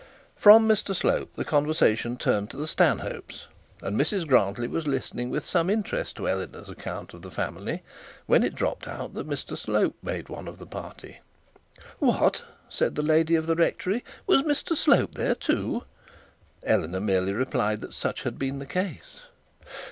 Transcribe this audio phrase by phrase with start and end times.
[0.35, 3.45] From Mr Slope the conversation turned to the Stanhopes,
[3.83, 7.83] and Mrs Grantly was listening with some interest to Eleanor's account of the family,
[8.25, 11.19] when it dropped out that Mr Slope was one of the party.
[11.99, 15.83] 'What!' said the lady of the rectory, 'was Mr Slope there too?'
[16.63, 19.25] Eleanor merely replied that such had been the case.